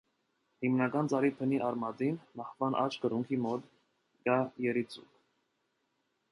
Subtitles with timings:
[0.65, 3.71] Հիմնական ծառի բնի արմատին՝ մահվան աջ կրունկի մոտ,
[4.31, 5.15] կա երիցուկ։